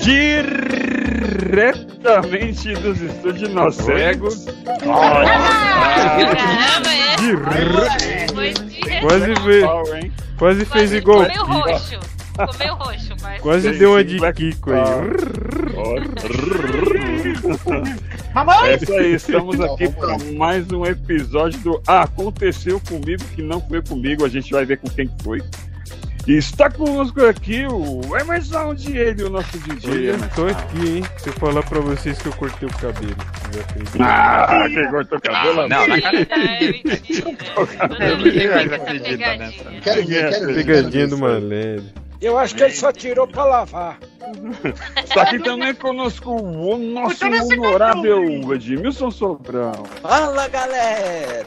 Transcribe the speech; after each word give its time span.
diretamente 0.00 1.62
dos 2.74 3.00
estúdios 3.00 3.50
Nós 3.50 3.74
Cegos. 3.76 4.46
Caramba, 4.80 5.16
esse 7.96 8.34
foi 8.34 8.52
direto. 8.54 9.06
Quase 9.06 9.34
fez, 9.36 9.64
quase 10.38 10.64
fez 10.64 10.92
igual. 10.92 11.22
Meio 11.22 11.44
roxo. 11.44 11.98
Meio 12.58 12.74
roxo, 12.74 13.16
mas. 13.20 13.40
Quase 13.40 13.72
deu 13.72 13.90
uma 13.92 14.04
de 14.04 14.18
Kiko 14.32 14.70
aí. 14.72 14.80
É 18.64 18.74
isso 18.76 18.92
aí, 18.92 19.14
estamos 19.14 19.60
aqui 19.60 19.88
para 19.88 20.16
mais 20.36 20.70
um 20.70 20.84
episódio 20.84 21.58
do 21.60 21.82
ah, 21.86 22.02
Aconteceu 22.02 22.80
Comigo, 22.80 23.24
que 23.34 23.42
não 23.42 23.60
foi 23.60 23.82
comigo, 23.82 24.24
a 24.24 24.28
gente 24.28 24.52
vai 24.52 24.64
ver 24.64 24.78
com 24.78 24.88
quem 24.88 25.10
foi. 25.22 25.42
E 26.28 26.36
está 26.36 26.70
conosco 26.70 27.24
aqui 27.24 27.66
o 27.66 28.02
Emerson 28.14 28.74
de 28.74 28.94
ele, 28.94 29.22
o 29.22 29.30
nosso 29.30 29.58
DJ. 29.60 30.10
Eu 30.10 30.18
tô 30.36 30.44
aqui, 30.44 30.96
hein? 30.96 31.04
Se 31.16 31.30
eu 31.30 31.32
falar 31.32 31.62
pra 31.62 31.80
vocês 31.80 32.20
que 32.20 32.28
eu 32.28 32.34
cortei 32.34 32.68
o 32.68 32.72
cabelo. 32.74 33.16
Ah, 33.98 34.66
quem 34.68 34.90
cortou 34.90 35.16
o 35.16 35.20
cabelo? 35.22 35.66
Não, 35.66 35.88
na 35.88 36.00
cara 36.02 36.26
mais 38.50 38.72
acredita 38.74 39.36
nessa. 39.38 39.64
Quero 39.80 40.06
ver, 40.06 40.30
quero 40.30 40.46
ver. 40.48 40.54
Pegadinha 40.54 41.06
do. 41.06 41.16
Malé. 41.16 41.80
Eu 42.20 42.36
acho 42.36 42.54
que 42.54 42.62
ele 42.62 42.74
só 42.74 42.92
tirou 42.92 43.26
pra 43.26 43.44
lavar. 43.44 43.98
Está 45.02 45.22
aqui 45.22 45.38
também 45.38 45.74
conosco 45.74 46.30
o 46.30 46.76
nosso 46.76 47.24
honorável 47.24 48.52
Edmilson 48.52 49.10
Sobrão. 49.10 49.82
Fala, 50.02 50.46
galera! 50.48 51.46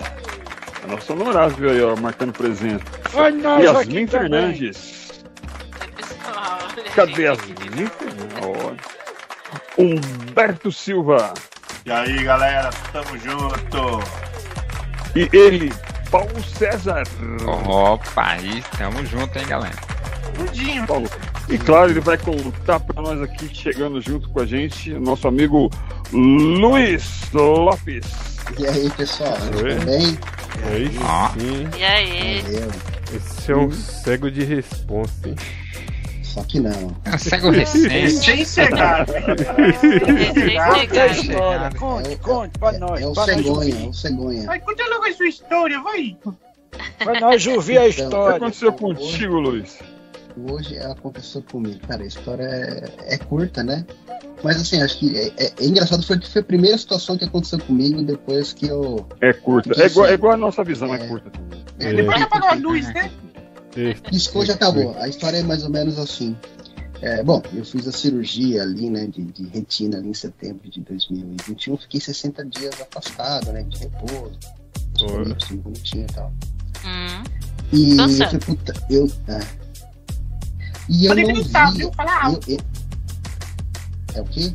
Nosso 0.88 1.14
honorável 1.14 1.70
aí, 1.70 1.82
ó, 1.82 1.96
marcando 1.96 2.34
presença. 2.34 2.84
Foi 3.10 3.32
nós 3.32 3.64
Yasmin. 3.64 4.08
Fernandes. 4.08 5.24
Pessoal, 5.96 6.60
Cadê. 6.96 7.24
Yasmin 7.24 7.88
Fernandes? 7.88 9.02
Humberto 9.78 10.72
Silva. 10.72 11.34
E 11.86 11.92
aí, 11.92 12.24
galera, 12.24 12.70
tamo 12.92 13.18
junto. 13.18 14.04
E 15.16 15.30
ele, 15.36 15.74
Paulo 16.10 16.44
César. 16.44 17.04
Opa, 17.68 18.24
aí 18.24 18.64
tamo 18.78 19.06
junto, 19.06 19.38
hein, 19.40 19.46
galera. 19.48 19.76
Tudinho. 20.36 20.86
Paulo. 20.86 21.10
E 21.50 21.58
claro, 21.58 21.92
ele 21.92 22.00
vai 22.00 22.18
contar 22.18 22.80
para 22.80 23.02
nós 23.02 23.22
aqui, 23.22 23.54
chegando 23.54 24.00
junto 24.00 24.30
com 24.30 24.42
a 24.42 24.46
gente, 24.46 24.94
nosso 24.94 25.28
amigo 25.28 25.70
Luiz 26.12 27.30
Lopes. 27.34 28.06
E 28.58 28.68
aí, 28.68 28.90
pessoal? 28.92 29.34
Tudo 29.34 29.86
bem? 29.86 30.18
Aí 30.70 30.90
Ó. 31.02 31.30
sim. 31.30 31.68
E 31.78 31.84
aí? 31.84 32.44
Esse 33.16 33.52
é 33.52 33.56
um 33.58 33.72
cego 33.72 34.30
de 34.32 34.44
responsa, 34.44 35.28
hein? 35.30 35.36
Só 36.24 36.44
que 36.44 36.60
não. 36.62 36.96
É 37.04 37.16
um 37.16 37.18
cego 37.18 37.50
recente. 37.50 38.10
Sem 38.12 38.46
cegar. 38.46 39.06
Recém 39.06 40.58
Conta 40.58 40.72
a 40.72 40.80
chegado. 40.80 41.12
história, 41.22 41.70
conte, 41.78 42.16
conte 42.18 42.60
pra 42.60 42.72
nós. 42.74 43.02
É 43.02 43.08
o 43.08 43.16
cegonha, 43.16 43.76
é 43.76 43.88
o 43.88 43.94
cegonha. 43.94 44.46
Vai, 44.46 44.60
conta 44.62 44.84
logo 44.90 45.06
a 45.06 45.14
sua 45.14 45.28
história, 45.28 45.82
vai. 45.82 46.16
Pra 47.04 47.20
nós 47.20 47.46
ouvir 47.48 47.78
a 47.78 47.82
O 47.82 47.84
que 47.84 47.90
história. 48.02 48.38
aconteceu 48.38 48.72
contigo, 48.72 49.40
Luiz? 49.40 49.78
Hoje 50.38 50.78
aconteceu 50.80 51.42
comigo. 51.44 51.80
Cara, 51.88 52.04
a 52.04 52.06
história 52.08 52.44
é, 52.44 53.14
é 53.16 53.18
curta, 53.18 53.64
né? 53.64 53.86
Mas 54.44 54.60
assim, 54.60 54.82
acho 54.82 54.98
que 55.00 55.16
é, 55.18 55.28
é- 55.38 55.54
é 55.60 55.66
engraçado, 55.66 56.04
foi 56.04 56.18
que 56.20 56.30
foi 56.30 56.42
a 56.42 56.46
primeira 56.46 56.78
situação 56.78 57.18
que 57.18 57.26
aconteceu 57.26 57.60
comigo 57.60 58.02
depois 58.02 58.54
que 58.54 58.68
eu. 58.68 59.06
É 59.22 59.34
curta. 59.34 59.80
É 59.82 59.86
igual, 59.88 60.08
é 60.08 60.14
igual 60.14 60.34
a 60.34 60.38
nossa 60.38 60.64
visão, 60.64 60.94
é, 60.94 61.04
É. 61.04 61.08
curta. 61.08 61.32
É. 61.80 61.94
Depois 61.94 62.22
apagou 62.22 62.50
a 62.50 62.54
luz, 62.56 62.88
né? 62.94 63.12
Piscou 64.10 64.46
já 64.46 64.54
acabou. 64.54 64.96
A 65.00 65.08
história 65.08 65.38
é 65.38 65.44
mais 65.44 65.64
ou 65.64 65.70
menos 65.70 65.98
assim. 65.98 66.36
É, 67.02 67.24
bom, 67.24 67.42
eu 67.54 67.66
fiz 67.66 67.88
a 67.88 67.92
cirurgia 67.92 68.62
ali, 68.62 68.88
né, 68.90 69.08
de, 69.08 69.24
de 69.24 69.48
retina 69.48 69.98
ali 69.98 70.10
em 70.10 70.14
setembro 70.14 70.70
de 70.70 70.82
2021. 70.82 71.76
Fiquei 71.78 72.00
60 72.00 72.46
dias 72.46 72.76
afastado, 72.80 73.52
né, 73.52 73.64
de 73.64 73.80
repouso. 73.80 74.38
Assim, 75.42 75.58
bonitinho 75.58 76.04
e 76.08 76.14
tal. 76.14 76.32
Hum. 76.86 77.24
E 77.74 77.94
Nossa. 77.96 78.24
eu 78.24 78.28
falei, 78.28 78.40
puta, 78.40 78.74
eu. 78.90 79.12
É. 80.92 80.94
E 80.94 81.06
eu 81.06 81.10
Pode 81.16 81.24
não 81.28 81.34
gritar, 81.34 81.72
vi. 81.72 81.78
viu? 81.78 81.92
Fala 81.94 82.24
alto. 82.24 82.50
eu- 82.52 82.58
eu- 82.58 82.62
É 84.16 84.22
o 84.22 84.26
quê? 84.26 84.54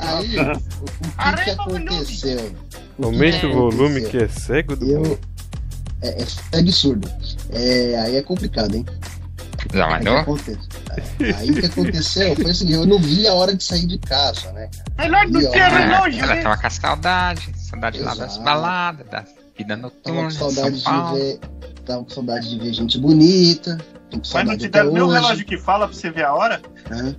Aí, 0.00 0.38
o, 0.38 0.84
o 0.84 1.36
que, 1.36 1.44
que 1.44 1.54
volume. 1.56 1.86
aconteceu? 1.88 2.54
Que 3.40 3.46
o 3.46 3.52
volume 3.52 3.98
aconteceu? 3.98 4.10
que 4.10 4.16
é 4.18 4.28
cego 4.28 4.76
do 4.76 4.86
Eu. 4.86 5.18
É, 6.02 6.22
é, 6.22 6.26
é 6.52 6.58
absurdo. 6.60 7.10
É, 7.50 7.98
aí 8.00 8.16
é 8.16 8.22
complicado, 8.22 8.74
hein? 8.74 8.86
Já 9.74 9.86
Aí, 9.88 11.34
aí 11.34 11.50
o 11.50 11.54
que 11.54 11.66
aconteceu 11.66 12.34
foi 12.34 12.50
assim, 12.50 12.72
eu 12.72 12.86
não 12.86 12.98
vi 12.98 13.26
a 13.28 13.34
hora 13.34 13.54
de 13.54 13.62
sair 13.62 13.86
de 13.86 13.98
casa, 13.98 14.50
né? 14.52 14.70
Melhor 14.98 15.26
do 15.28 15.40
E, 15.42 15.50
que 15.50 15.58
ó, 15.60 15.62
a 15.62 15.68
relógio, 15.68 16.24
Ela 16.24 16.34
né? 16.34 16.42
tava 16.42 16.56
com 16.56 16.66
a 16.66 16.70
saudade, 16.70 17.52
saudade 17.56 18.00
lá 18.00 18.14
das 18.14 18.32
Exato. 18.32 18.42
baladas, 18.44 19.06
da 19.08 19.20
vida 19.20 19.76
Tava 19.76 19.82
noturna 19.82 20.22
com 20.22 20.28
de 20.28 20.34
saudade 20.34 20.60
São 20.60 20.70
de 20.72 20.82
Paulo. 20.82 21.16
ver. 21.16 21.40
Tava 21.84 22.04
com 22.04 22.10
saudade 22.10 22.48
de 22.48 22.58
ver 22.58 22.72
gente 22.72 22.98
bonita. 22.98 23.78
Tô 24.10 24.18
com 24.18 24.22
Mas 24.34 24.46
não 24.46 24.56
te 24.56 24.68
deram 24.68 24.92
nem 24.92 25.02
o 25.02 25.08
relógio 25.08 25.44
que 25.46 25.56
fala 25.58 25.86
pra 25.86 25.96
você 25.96 26.10
ver 26.10 26.24
a 26.24 26.34
hora? 26.34 26.60
Hã? 26.90 27.16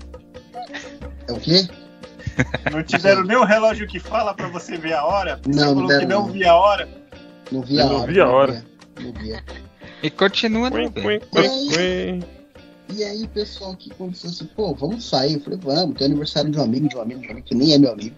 É 1.27 1.31
o 1.31 1.39
quê? 1.39 1.67
Não 2.71 2.83
te 2.83 2.97
deram 2.97 3.23
nem 3.23 3.37
o 3.37 3.43
relógio 3.43 3.87
que 3.87 3.99
fala 3.99 4.33
pra 4.33 4.47
você 4.47 4.77
ver 4.77 4.93
a 4.93 5.03
hora? 5.05 5.39
Você 5.43 5.59
Não, 5.59 5.67
não 5.67 5.73
falou 5.75 5.87
que 5.89 6.05
deram, 6.05 6.07
não 6.19 6.27
não. 6.27 6.33
via 6.33 6.51
a 6.51 6.55
hora. 6.55 6.89
Não 7.51 7.61
vi 7.61 7.79
a 7.79 7.83
Eu 7.83 7.89
não 7.89 7.95
hora. 8.01 8.11
vi 8.11 8.19
a 8.21 8.27
hora. 8.29 8.51
via, 8.51 8.65
Não 9.05 9.13
via. 9.21 9.43
E 10.03 10.09
continua 10.09 10.71
quen. 10.71 12.19
E 12.93 13.03
aí 13.03 13.23
o 13.23 13.29
pessoal 13.29 13.75
que 13.75 13.89
começou 13.91 14.29
assim, 14.29 14.45
pô, 14.55 14.73
vamos 14.73 15.05
sair. 15.07 15.35
Eu 15.35 15.39
falei, 15.41 15.59
vamos, 15.61 15.97
tem 15.97 16.07
aniversário 16.07 16.49
de 16.51 16.57
um 16.59 16.63
amigo, 16.63 16.89
de 16.89 16.97
um 16.97 17.01
amigo, 17.01 17.21
de 17.21 17.27
um 17.27 17.31
amigo 17.31 17.47
que 17.47 17.55
nem 17.55 17.73
é 17.73 17.77
meu 17.77 17.91
amigo. 17.93 18.15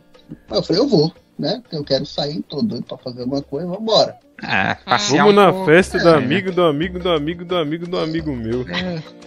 Aí 0.50 0.58
eu 0.58 0.64
falei, 0.64 0.82
eu 0.82 0.88
vou, 0.88 1.14
né? 1.38 1.60
Porque 1.62 1.76
eu 1.76 1.84
quero 1.84 2.06
sair, 2.06 2.42
tô 2.44 2.62
doido 2.62 2.84
pra 2.86 2.98
fazer 2.98 3.22
alguma 3.22 3.42
coisa, 3.42 3.68
vambora. 3.68 4.16
É, 4.42 4.76
passear 4.76 5.24
Vamos 5.26 5.34
um 5.34 5.46
na 5.46 5.52
pouco, 5.54 5.66
festa 5.68 5.98
do 6.00 6.10
é, 6.10 6.16
amigo, 6.18 6.52
do 6.52 6.64
amigo, 6.64 7.00
do 7.00 7.10
amigo, 7.10 7.46
do 7.46 7.56
amigo, 7.56 7.88
do 7.88 7.98
amigo 8.00 8.36
meu. 8.36 8.66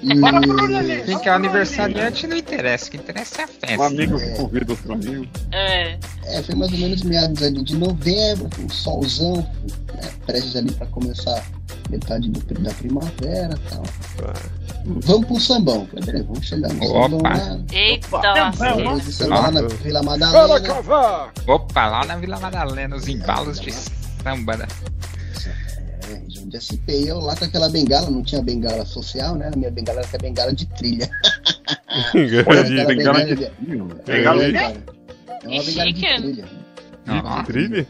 E... 0.02 0.14
Bora 0.14 0.40
pro 0.40 0.66
Lelê. 0.66 1.00
Quem 1.02 1.18
que 1.18 1.28
é 1.28 1.32
o 1.32 1.34
aniversariante 1.36 2.26
não 2.26 2.36
interessa, 2.36 2.88
o 2.88 2.90
que 2.90 2.96
interessa 2.98 3.40
é 3.40 3.44
a 3.44 3.46
Um 3.46 3.50
festa. 3.60 3.86
amigo 3.86 4.18
que 4.18 4.30
convida 4.36 4.72
outro 4.72 4.92
amigo. 4.92 5.26
É. 5.52 5.98
É, 6.24 6.42
foi 6.42 6.54
mais 6.54 6.70
ou 6.72 6.78
menos 6.78 7.02
meados 7.02 7.42
ali 7.42 7.62
de 7.62 7.76
novembro, 7.76 8.48
um 8.62 8.68
solzão, 8.68 9.36
né, 9.36 10.10
prestes 10.26 10.54
ali 10.56 10.70
pra 10.72 10.86
começar 10.88 11.42
metade 11.88 12.28
do- 12.28 12.54
da 12.62 12.70
primavera 12.74 13.54
e 13.54 13.70
tal. 13.70 13.82
Vamos 14.86 15.26
pro 15.26 15.40
sambão. 15.40 15.88
Beleza, 15.92 16.24
vamos 16.24 16.46
chegar 16.46 16.72
no 16.72 16.84
Opa. 16.84 17.02
sambão 17.08 17.20
lá. 17.22 17.58
Eita, 17.72 19.00
de 19.04 19.12
samba 19.12 19.40
lá 19.40 19.50
na. 19.50 19.62
Vila 19.62 20.02
Madalena. 20.02 21.32
Opa, 21.46 21.86
lá 21.88 22.04
na 22.04 22.16
Vila 22.16 22.38
Madalena, 22.40 22.96
os 22.96 23.08
embalos 23.08 23.60
de 23.60 23.72
samba. 23.72 24.56
né? 24.56 24.66
É, 26.08 26.20
Jundia 26.30 26.60
SP, 26.62 27.02
eu 27.10 27.18
lá 27.18 27.34
com 27.34 27.44
aquela 27.46 27.68
bengala, 27.68 28.08
não 28.10 28.22
tinha 28.22 28.40
bengala 28.40 28.86
social, 28.86 29.34
né? 29.34 29.50
A 29.52 29.56
minha 29.56 29.70
bengala 29.72 30.00
era 30.02 30.18
bengala 30.18 30.54
de 30.54 30.64
trilha. 30.66 31.10
Olha, 32.14 32.40
Aquela 32.40 32.84
bengala 32.86 33.24
de 33.24 33.34
de- 33.34 33.50
Bengala 34.06 34.44
É, 34.44 34.46
de 34.46 34.52
cara. 34.52 34.76
É 35.42 35.48
uma 35.48 35.62
bengala 35.64 35.92
de 35.92 36.00
trilha. 36.00 36.44
De 37.06 37.44
trilha? 37.46 37.86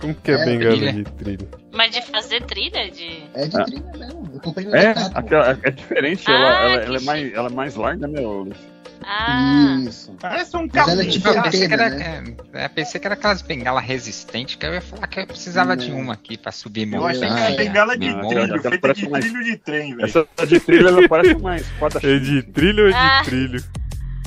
Como 0.00 0.14
que 0.14 0.30
é, 0.30 0.34
É, 0.34 0.44
bengala 0.46 0.76
trilha. 0.76 0.92
de 0.92 1.04
trilha? 1.04 1.48
Mas 1.78 1.92
de 1.92 2.02
fazer 2.02 2.42
trilha 2.44 2.90
de. 2.90 3.22
É 3.34 3.46
de 3.46 3.56
Ah. 3.56 3.64
trilha 3.64 3.92
mesmo. 3.96 4.30
Eu 4.34 4.40
comprei 4.40 4.66
no 4.66 4.74
É, 4.76 4.86
mercado. 4.86 5.12
aquela, 5.16 5.58
é 5.62 5.70
diferente, 5.70 6.24
Ah, 6.26 6.32
ela, 6.32 6.46
ela, 6.52 6.82
ela 6.82 6.96
é 6.96 7.00
mais, 7.00 7.32
ela 7.32 7.48
é 7.48 7.52
mais 7.52 7.74
larga, 7.76 8.06
né? 8.08 8.20
Ah, 9.04 9.78
Isso. 9.86 10.12
Parece 10.20 10.56
um 10.56 10.66
Mas 10.66 10.74
ela 10.74 11.02
é 11.02 11.06
cabelo. 11.06 11.10
tipo 11.10 11.28
eu 11.28 11.42
pensei 11.42 11.68
que 11.68 11.72
era, 11.74 11.86
antena, 11.86 12.36
é, 12.52 12.64
é, 12.64 12.68
pensei 12.68 13.00
que 13.00 13.06
era 13.06 13.14
aquelas 13.14 13.40
bengalas 13.42 13.84
resistentes, 13.84 14.56
que 14.56 14.66
eu 14.66 14.74
ia 14.74 14.80
falar 14.80 15.06
que 15.06 15.20
eu 15.20 15.26
precisava 15.26 15.76
de 15.76 15.88
Não. 15.90 16.00
uma 16.00 16.14
aqui 16.14 16.36
pra 16.36 16.50
subir 16.50 16.92
Eu 16.92 17.06
achei 17.06 17.20
que 17.20 17.26
era 17.26 17.52
é. 17.52 17.56
bengala 17.56 17.96
de 17.96 18.10
Não, 18.10 18.28
trilho, 18.28 18.42
aquela 18.56 18.70
feita 18.70 18.94
de 18.94 19.08
mais- 19.08 19.24
trilho 19.24 19.44
de 19.44 19.56
trem, 19.56 19.94
velho. 19.96 20.04
Essa 20.04 20.26
de 20.46 20.60
trilha, 20.60 20.88
ela 20.88 21.08
parece 21.08 21.34
uma 21.34 21.56
espada 21.56 22.00
É 22.02 22.18
de 22.18 22.42
trilha 22.42 22.82
ou 22.82 22.88
de 22.90 22.94
Ah. 22.96 23.22
trilho? 23.24 23.64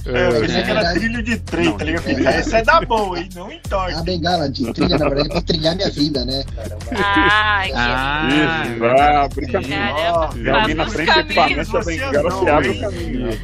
É, 0.05 0.27
eu 0.29 0.41
pensei 0.41 0.57
É, 0.57 0.63
que 0.63 0.71
era 0.71 0.81
verdade. 0.81 0.99
trilho 0.99 1.23
de 1.23 1.37
trem, 1.39 1.65
Não, 1.65 1.77
tá 1.77 1.83
ligado? 1.85 2.09
é. 2.09 2.23
Essa 2.37 2.57
é 2.57 2.63
da 2.63 2.81
boa, 2.81 3.19
hein? 3.19 3.29
Não 3.35 3.47
A 3.47 3.53
entorta. 3.53 4.03
bengala 4.03 4.49
de 4.49 4.73
trilha, 4.73 4.97
na 4.97 5.05
verdade, 5.09 5.29
é 5.29 5.31
pra 5.31 5.41
trilhar 5.41 5.75
minha 5.75 5.89
vida, 5.91 6.25
né, 6.25 6.43
cara? 6.55 6.77
ah, 6.91 7.63
que 7.65 7.71
Ah, 7.75 8.27
Isso, 8.27 8.85
ah, 8.85 9.29
brinca 9.35 9.61
Caramba, 9.61 10.33
Tem 10.33 10.49
alguém 10.53 10.75
na 10.75 10.83
abre 10.83 10.87
os 10.87 10.93
frente 10.93 11.07
caminhos, 11.07 11.29
equipamento 11.29 11.71
da 11.71 11.79
bengala, 11.83 12.29
não, 12.29 12.39
você 12.39 12.49
abre 12.49 12.69
o 12.69 12.79
caminho. 12.79 13.39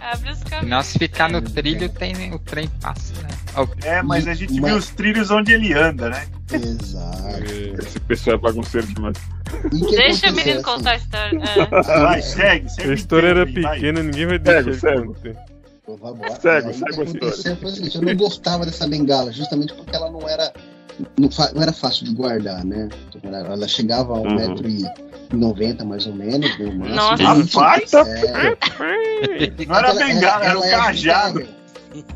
abre 0.00 0.30
os 0.30 0.38
Se 0.38 0.44
caminhos. 0.44 0.70
nós 0.70 0.92
ficar 0.96 1.28
no 1.28 1.42
trilho, 1.42 1.88
tem, 1.90 2.32
o 2.34 2.38
trem 2.38 2.68
passa, 2.80 3.12
né? 3.22 3.28
É, 3.84 4.02
mas 4.02 4.26
a 4.26 4.34
gente 4.34 4.60
Mas- 4.60 4.70
viu 4.70 4.78
os 4.78 4.88
trilhos 4.90 5.30
onde 5.30 5.52
ele 5.52 5.72
anda, 5.74 6.08
né? 6.10 6.26
Exato. 6.50 7.28
é. 7.28 7.74
Esse 7.84 8.00
pessoal 8.00 8.36
é 8.36 8.38
bagunceiro 8.40 8.86
demais. 8.88 9.16
Que 9.70 9.96
Deixa 9.96 10.30
o 10.30 10.34
menino 10.34 10.54
assim? 10.54 10.62
contar 10.62 10.90
a 10.90 10.96
história. 10.96 11.40
É. 11.44 12.00
Vai, 12.00 12.22
segue, 12.22 12.68
segue. 12.70 12.90
A 12.90 12.94
história 12.94 13.28
era 13.28 13.46
pequena, 13.46 14.02
ninguém 14.02 14.26
vai 14.26 14.38
deixar 14.40 14.62
Segue, 14.64 14.70
ele 14.70 15.14
segue. 15.22 15.53
Pô. 15.84 15.98
Segue, 16.40 16.68
Aí 16.68 16.74
segue 16.74 16.84
o 16.84 17.02
a 17.02 17.04
que 17.04 17.10
aconteceu 17.18 17.56
foi 17.56 17.70
o 17.70 17.74
seguinte, 17.74 17.96
eu 17.96 18.02
não 18.02 18.16
gostava 18.16 18.64
dessa 18.64 18.86
bengala, 18.86 19.30
justamente 19.32 19.74
porque 19.74 19.94
ela 19.94 20.10
não 20.10 20.26
era 20.28 20.52
não, 21.18 21.28
era 21.62 21.72
fácil 21.72 22.06
de 22.06 22.14
guardar, 22.14 22.64
né? 22.64 22.88
Ela, 23.24 23.66
chegava 23.68 24.12
a 24.14 24.20
um 24.20 24.24
Uhum. 24.28 24.34
metro 24.34 24.68
e 24.68 24.84
90 25.32 25.84
mais 25.84 26.06
ou 26.06 26.14
menos, 26.14 26.56
né? 26.58 26.66
máximo. 26.66 26.94
Nossa. 26.94 27.24
Rapaz, 27.24 27.92
É, 27.94 28.56
não 29.66 29.74
era 29.76 29.88
ela- 29.88 30.04
bengala, 30.04 30.44
era 30.44 30.58
um 30.58 30.64
ela 30.64 30.66
é 30.66 30.70
cajado. 30.70 31.38
ajustável. 31.40 31.64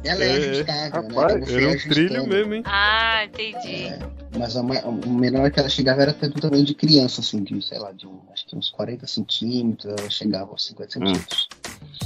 Ela 0.04 0.24
é, 0.24 0.28
É, 0.28 0.36
ajustável, 0.36 1.02
né? 1.02 1.08
Rapaz, 1.14 1.40
você 1.40 1.56
era 1.56 1.66
um 1.66 1.70
ajustando. 1.70 1.94
trilho 1.94 2.26
mesmo, 2.26 2.54
hein? 2.54 2.62
Ah, 2.66 3.24
entendi. 3.24 3.84
É, 3.84 3.98
mas 4.38 4.56
a, 4.56 4.60
o 4.62 5.10
menor 5.12 5.50
que 5.50 5.60
ela 5.60 5.68
chegava 5.68 6.02
era 6.02 6.10
até 6.12 6.28
do 6.28 6.40
tamanho 6.40 6.64
de 6.64 6.74
criança, 6.74 7.20
assim, 7.20 7.42
de, 7.42 7.60
sei 7.62 7.78
lá, 7.78 7.92
de 7.92 8.06
um, 8.06 8.18
acho 8.32 8.46
que 8.46 8.56
uns 8.56 8.70
40 8.70 9.06
centímetros, 9.06 9.92
ela 9.98 10.08
chegava 10.10 10.50
aos 10.52 10.64
50 10.66 10.90
centímetros. 10.92 11.48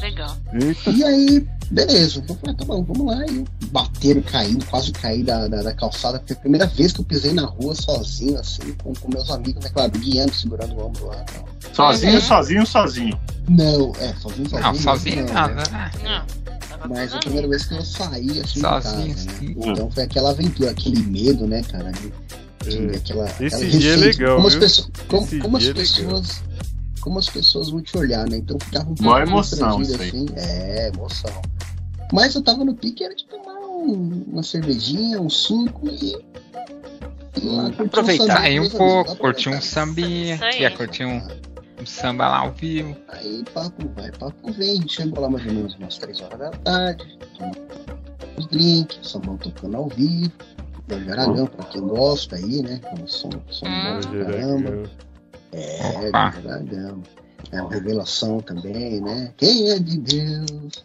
Legal. 0.02 0.36
Eita, 0.52 0.90
E 0.90 1.04
aí, 1.04 1.46
beleza, 1.70 2.22
eu 2.28 2.34
falei, 2.36 2.56
tá 2.56 2.64
bom, 2.64 2.82
vamos 2.82 3.06
lá. 3.06 3.24
E 3.26 3.44
bateram, 3.66 4.20
caindo, 4.22 4.64
quase 4.66 4.90
caí 4.92 5.22
da, 5.22 5.46
da, 5.48 5.62
da 5.62 5.72
calçada, 5.72 6.20
foi 6.26 6.36
a 6.36 6.40
primeira 6.40 6.66
vez 6.66 6.92
que 6.92 7.00
eu 7.00 7.04
pisei 7.04 7.32
na 7.32 7.44
rua 7.46 7.74
sozinho, 7.74 8.38
assim, 8.38 8.72
com, 8.82 8.92
com 8.94 9.08
meus 9.12 9.30
amigos, 9.30 9.62
né, 9.64 9.70
claro, 9.72 9.92
guiando, 9.92 10.34
segurando 10.34 10.74
o 10.74 10.86
ombro 10.86 11.06
lá. 11.06 11.16
Tal. 11.16 11.46
Sozinho, 11.72 12.14
Uhum. 12.14 12.20
sozinho, 12.20 12.66
sozinho. 12.66 13.20
Não, 13.48 13.92
é, 14.00 14.12
sozinho, 14.14 14.48
sozinho. 14.50 14.60
Não, 14.60 14.74
sozinho 14.74 15.26
não, 15.26 15.32
né? 15.48 15.54
né? 15.72 15.90
Não. 16.02 16.42
Mas 16.88 17.12
é 17.12 17.16
a 17.16 17.18
primeira 17.20 17.46
vez 17.48 17.64
que 17.64 17.74
eu 17.74 17.84
saí 17.84 18.40
assim 18.40 18.60
Sozinho, 18.60 19.14
de 19.14 19.26
casa, 19.26 19.40
né? 19.40 19.54
Então 19.56 19.90
foi 19.90 20.02
aquela 20.02 20.30
aventura, 20.30 20.70
aquele 20.72 21.00
medo, 21.00 21.46
né, 21.46 21.62
cara? 21.62 21.92
De, 21.92 22.12
de 22.68 22.76
É. 22.92 22.96
aquela, 22.96 23.24
Esse 23.40 23.54
aquela 23.56 23.70
dia 23.78 23.92
é 23.92 23.96
legal, 23.96 24.34
como 24.36 24.48
as 24.48 24.54
pessoas, 24.56 24.88
como, 25.08 25.26
como 25.40 25.56
as 25.56 25.62
é 25.62 25.66
legal. 25.68 25.82
pessoas, 25.82 26.42
como 27.02 27.18
as 27.18 27.28
pessoas 27.28 27.68
vão 27.68 27.82
te 27.82 27.96
olhar, 27.98 28.26
né? 28.28 28.38
Então 28.38 28.56
ficava 28.58 28.90
um 28.90 28.94
pouco 28.94 29.18
emoção 29.18 29.80
assim. 29.80 30.26
É, 30.36 30.88
emoção. 30.94 31.42
Mas 32.12 32.34
eu 32.34 32.42
tava 32.42 32.64
no 32.64 32.74
pique, 32.74 33.04
era 33.04 33.14
de 33.14 33.24
tomar 33.26 33.54
um- 33.60 34.24
uma 34.32 34.42
cervejinha, 34.42 35.20
um 35.20 35.28
suco 35.30 35.88
e. 35.88 36.12
e 37.42 37.46
lá 37.46 37.64
um 37.64 37.66
Aproveitar. 37.68 38.24
samba 38.26 38.40
Sair 38.40 38.58
um 38.58 38.62
meus 38.62 38.72
pouco, 38.74 39.16
curtir 39.16 39.48
um 39.48 39.60
sambinha, 39.60 40.38
quer 40.38 40.76
curtir 40.76 41.04
um, 41.04 41.20
um 41.80 41.86
samba 41.86 42.28
lá 42.28 42.38
ao 42.40 42.52
vivo. 42.52 42.96
Aí 43.08 43.42
papo 43.52 43.88
vai, 43.96 44.10
papo 44.12 44.52
vem. 44.52 44.70
A 44.72 44.74
gente 44.76 44.94
chegou 44.94 45.20
lá 45.20 45.28
mais 45.30 45.44
ou 45.46 45.52
menos 45.52 45.74
umas 45.76 45.98
3 45.98 46.20
horas 46.20 46.38
da 46.38 46.50
tarde, 46.50 47.18
os 48.38 48.46
drinks, 48.46 48.98
sambão 49.02 49.36
tocando 49.38 49.76
ao 49.76 49.88
vivo. 49.88 50.32
Jorge 50.88 51.10
Aragão, 51.10 51.46
pra 51.46 51.64
quem 51.66 51.80
gosta 51.80 52.36
aí, 52.36 52.60
né? 52.62 52.80
Um 53.00 53.06
som, 53.06 53.30
som 53.48 53.66
Hum. 53.66 54.00
caramba. 54.24 54.90
É, 55.52 56.08
Opa. 56.08 56.30
Jorge 56.30 56.48
Aragão. 56.48 57.02
É 57.50 57.60
uma 57.60 57.70
revelação 57.70 58.40
também, 58.40 59.00
né? 59.00 59.32
Quem 59.36 59.70
é 59.70 59.78
de 59.78 59.98
Deus? 59.98 60.84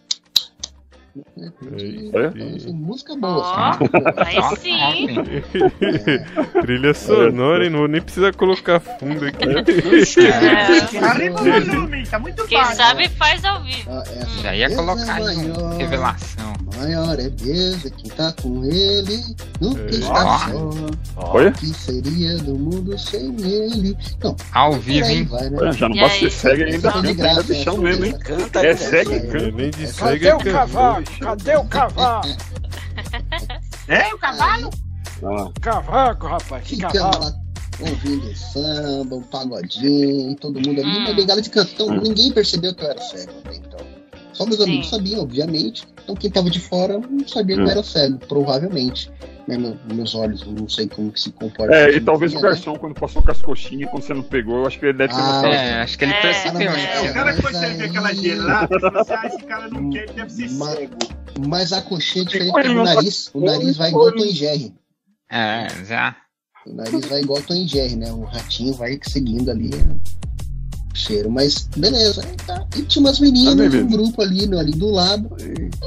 Ei, 1.78 2.10
Então, 2.10 2.22
assim, 2.56 2.74
música 2.74 3.16
boa, 3.16 3.69
assim, 3.69 3.88
boa. 3.88 4.14
Aí 4.18 4.58
sim. 4.58 4.78
Trilha 6.62 6.94
sonora, 6.94 7.64
hein? 7.64 7.69
Não 7.69 7.80
vou 7.80 7.88
nem 7.88 8.02
precisar 8.02 8.34
colocar 8.36 8.80
fundo 8.80 9.25
aqui. 9.25 9.46
É. 10.22 11.06
Arriba 11.06 11.42
o 11.42 11.44
volume, 11.44 12.06
tá 12.08 12.19
muito 12.19 12.46
Quem 12.46 12.58
baixo. 12.58 12.75
sabe 12.75 13.10
faz 13.10 13.44
ao 13.46 13.64
vivo. 13.64 13.90
Ah, 13.92 14.04
é 14.08 14.42
Já 14.44 14.56
ia 14.56 14.75
colocar 14.75 15.19
é 15.19 15.28
aí 15.28 15.36
maior, 15.48 15.78
revelação. 15.78 16.54
Maior 16.78 17.20
é 17.20 17.30
Deus, 17.30 17.86
é 17.86 17.90
quem 17.90 18.12
tá 18.12 18.34
com 18.42 18.63
ele, 18.66 19.24
nunca 19.60 19.81
É. 19.81 19.90
está 19.90 20.25
Ó. 20.25 20.38
só. 20.38 20.72
Olha, 21.34 21.52
que 21.52 21.68
seria 21.68 22.38
do 22.38 22.56
mundo 22.56 22.98
sem 23.00 23.36
ele? 23.42 23.98
Não, 24.24 24.36
Ao 24.54 24.74
vivo, 24.74 25.08
hein? 25.08 25.24
vai, 25.25 25.50
né? 25.50 25.58
olha, 25.60 25.72
já 25.72 25.90
não 25.90 25.96
E 25.96 26.02
basta 26.02 26.25
aí? 26.25 26.31
ser 26.31 26.50
cego 26.50 26.63
ainda 26.63 26.92
Só 26.92 27.02
de 27.02 27.08
canta, 27.08 27.24
graça, 27.24 27.54
ainda 27.54 27.72
né? 27.72 27.78
mesmo, 27.84 28.06
hein? 28.06 28.16
Canta 28.20 28.66
É 28.66 28.75
cego 28.75 29.10
né? 29.12 29.18
e 29.18 29.22
canta. 29.22 29.38
Além 29.48 29.70
de 29.72 29.94
Cadê 29.94 30.31
o 30.34 30.38
cavalo? 30.54 31.04
Cadê 31.19 31.56
o 31.56 31.65
cavalo? 31.65 32.21
É, 33.88 34.13
o 34.13 34.18
cavalo? 34.18 34.69
Ah, 35.24 35.50
Cavaco, 35.62 36.27
rapaz, 36.27 36.63
que 36.68 36.77
cavalo. 36.77 37.24
lá 37.24 37.33
ouvindo 37.80 38.36
samba, 38.36 39.15
um 39.15 39.21
pagodinho, 39.21 40.36
todo 40.36 40.56
mundo 40.56 40.81
ali, 40.81 40.89
Hum. 40.98 41.06
uma 41.06 41.13
bengala 41.13 41.42
de 41.42 41.50
cantão. 41.50 41.88
Hum. 41.89 42.01
Ninguém 42.01 42.31
percebeu 42.33 42.74
que 42.75 42.83
eu 42.83 42.89
era 42.89 43.00
cego 43.01 43.31
até 43.45 43.56
então. 43.56 43.80
Só 44.33 44.45
meus 44.45 44.59
amigos 44.59 44.86
Sim. 44.89 44.98
sabiam, 44.98 45.21
obviamente. 45.21 45.88
Então 46.04 46.15
quem 46.15 46.30
tava 46.30 46.50
de 46.50 46.59
fora 46.59 47.00
não 47.00 47.27
sabia 47.27 47.56
que 47.56 47.62
Hum. 47.62 47.65
eu 47.65 47.71
era 47.71 47.83
cego, 47.83 48.18
provavelmente. 48.27 49.10
Né, 49.48 49.58
meu- 49.58 49.78
meus 49.94 50.14
olhos, 50.14 50.46
não 50.46 50.68
sei 50.68 50.88
como 50.90 51.10
que 51.10 51.22
se 51.22 51.32
comporta. 51.32 51.74
É, 51.74 51.96
e 51.96 52.02
talvez 52.02 52.34
o 52.34 52.36
né? 52.36 52.42
garçom, 52.42 52.76
quando 52.76 52.94
passou 53.00 53.24
com 53.24 53.32
as 53.32 53.42
coxinhas, 53.42 53.90
quando 53.90 54.04
você 54.04 54.14
não 54.14 54.22
pegou, 54.24 54.58
eu 54.58 54.68
acho 54.68 54.78
que 54.78 54.86
ele 54.88 54.98
deve 54.98 55.14
ter 55.14 55.20
Ah, 55.22 55.36
notado. 55.36 55.54
É, 55.54 55.82
acho 55.84 55.98
que 55.98 56.04
ele 56.04 56.12
É, 56.14 56.22
percebeu, 56.22 56.72
mas- 56.72 56.84
né? 56.84 57.10
O 57.10 57.14
cara 57.14 57.34
que 57.34 57.42
foi 57.42 57.54
servir 57.54 57.84
aí- 57.84 57.90
aquela 57.90 58.14
gelada, 58.14 58.78
ah, 59.10 59.28
esse 59.28 59.44
cara 59.44 59.70
não 59.70 59.90
quer, 59.90 60.04
ele 60.04 60.14
deve 60.14 60.30
ser 60.32 60.52
Mas- 60.52 60.74
cego. 60.78 60.98
Mas 61.48 61.72
a 61.72 61.82
coxinha 61.82 62.24
é 62.24 62.26
diferente, 62.26 62.52
Olha, 62.54 62.64
porque 62.66 62.70
o 62.70 62.84
meu 62.84 62.84
nariz, 62.84 63.30
o 63.34 63.40
nariz 63.40 63.78
vai 63.78 63.90
igual 63.90 64.08
o 64.08 64.12
Tom 64.12 64.28
Jerry. 64.28 64.74
É, 65.32 65.68
já. 65.86 66.16
O 66.66 66.74
nariz 66.74 67.06
vai 67.06 67.22
igual 67.22 67.40
o 67.40 67.44
Tom 67.44 67.66
Jerry, 67.68 67.96
né? 67.96 68.12
O 68.12 68.24
ratinho 68.26 68.74
vai 68.74 69.00
seguindo 69.02 69.50
ali 69.50 69.70
né? 69.70 69.96
o 70.94 70.96
cheiro. 70.98 71.30
Mas 71.30 71.70
beleza, 71.78 72.26
aí 72.28 72.36
tá. 72.46 72.66
E 72.76 72.82
tinha 72.82 73.02
umas 73.06 73.20
Tá 73.20 73.24
meninas, 73.24 73.74
um 73.74 73.88
grupo 73.88 74.22
ali, 74.22 74.48
no, 74.48 74.58
ali 74.60 74.72
do 74.72 74.90
lado. 74.90 75.30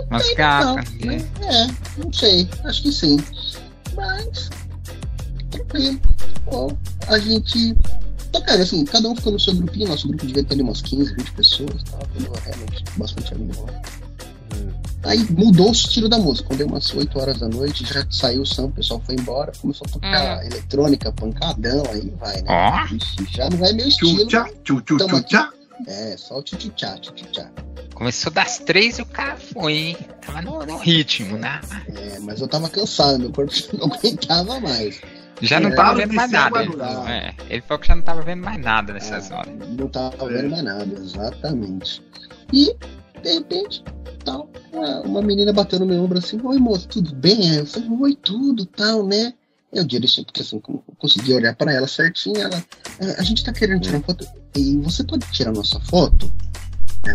Umas 0.09 0.29
Não, 0.29 0.35
gatas. 0.37 0.91
né? 1.05 1.17
É, 1.43 2.01
não 2.03 2.13
sei, 2.13 2.49
acho 2.65 2.83
que 2.83 2.93
sim. 2.93 3.17
Mas, 3.95 4.51
tranquilo. 5.51 6.01
Bom, 6.51 6.77
a 7.09 7.19
gente. 7.19 7.77
Então, 8.29 8.43
cara, 8.43 8.63
assim, 8.63 8.85
cada 8.85 9.09
um 9.09 9.17
ficou 9.17 9.33
no 9.33 9.41
seu 9.41 9.55
grupinho, 9.55 9.89
nosso 9.89 10.07
grupo 10.07 10.25
devia 10.25 10.45
ter 10.45 10.55
ali 10.55 10.63
umas 10.63 10.81
15, 10.83 11.15
20 11.15 11.33
pessoas, 11.33 11.83
tá? 11.83 11.99
Realmente 12.45 12.85
bastante 12.97 13.35
amigo 13.35 13.67
lá. 13.67 13.83
Aí 15.03 15.19
mudou 15.31 15.69
o 15.71 15.73
estilo 15.73 16.09
da 16.09 16.19
música. 16.19 16.49
Quando 16.49 16.59
deu 16.59 16.67
umas 16.67 16.93
8 16.95 17.19
horas 17.19 17.39
da 17.39 17.49
noite, 17.49 17.85
já 17.85 18.07
saiu 18.11 18.43
o 18.43 18.47
som, 18.47 18.67
o 18.67 18.71
pessoal 18.71 19.03
foi 19.05 19.15
embora, 19.15 19.51
começou 19.61 19.87
a 19.89 19.93
tocar 19.93 20.47
eletrônica, 20.47 21.11
pancadão, 21.13 21.83
aí 21.91 22.13
vai, 22.21 22.37
né? 22.43 22.49
Ó. 22.49 22.95
Ixi, 22.95 23.27
já 23.35 23.49
não 23.49 23.65
é 23.65 23.73
meu 23.73 23.89
estilo. 23.89 24.19
Tchutchá, 24.19 24.51
tchu, 24.63 24.83
Tamo 24.83 25.17
aqui. 25.17 25.29
tchutchá. 25.29 25.51
É, 25.87 26.17
só 26.19 26.39
o 26.39 26.43
tchutchá, 26.43 26.99
tchutchá. 26.99 27.51
Começou 28.01 28.33
das 28.33 28.59
três 28.59 28.99
e 28.99 29.03
o 29.03 29.07
cara 29.07 29.37
foi, 29.37 29.75
hein? 29.75 29.97
Tava 30.25 30.41
no, 30.41 30.65
no 30.65 30.79
ritmo, 30.79 31.37
né? 31.37 31.61
É, 31.95 32.19
mas 32.21 32.41
eu 32.41 32.49
tava 32.49 32.67
cansado, 32.71 33.19
meu 33.19 33.31
corpo 33.31 33.53
não 33.77 33.89
aguentava 33.93 34.59
mais. 34.59 34.99
Já 35.43 35.61
não 35.61 35.69
É, 35.69 35.75
tava 35.75 35.95
vendo 35.99 36.15
mais 36.15 36.31
ser 36.31 36.37
nada. 36.39 36.63
Ele, 36.63 36.73
é, 37.11 37.35
ele 37.51 37.61
falou 37.61 37.79
que 37.79 37.89
já 37.89 37.95
não 37.95 38.03
tava 38.03 38.23
vendo 38.23 38.43
mais 38.43 38.59
nada 38.59 38.95
nessas 38.95 39.31
Ah, 39.31 39.37
horas. 39.41 39.53
Não 39.79 39.87
tava 39.87 40.17
É. 40.25 40.29
vendo 40.35 40.49
mais 40.51 40.65
nada, 40.65 40.95
exatamente. 40.99 42.03
E, 42.51 42.75
de 43.23 43.33
repente, 43.35 43.85
tal, 44.25 44.49
uma, 44.73 45.01
uma 45.03 45.21
menina 45.23 45.53
bateu 45.53 45.79
no 45.79 45.85
meu 45.85 46.03
ombro 46.03 46.17
assim, 46.17 46.41
oi 46.43 46.57
moço, 46.57 46.89
tudo 46.89 47.15
bem? 47.15 47.55
Eu 47.57 47.67
falei, 47.67 47.91
oi, 47.91 48.17
tudo, 48.23 48.65
tal, 48.65 49.05
né? 49.07 49.35
Eu 49.71 49.85
direcionei, 49.85 50.25
porque 50.25 50.41
assim, 50.41 50.59
como 50.59 50.83
eu 50.89 50.95
consegui 50.97 51.35
olhar 51.35 51.55
pra 51.55 51.71
ela 51.71 51.87
certinho, 51.87 52.41
ela, 52.41 52.65
"Ah, 52.99 53.17
a 53.19 53.23
gente 53.23 53.45
tá 53.45 53.53
querendo 53.53 53.83
tirar 53.83 54.01
foto, 54.01 54.27
e 54.57 54.79
você 54.79 55.05
pode 55.05 55.27
tirar 55.33 55.53
nossa 55.53 55.79
foto? 55.81 56.33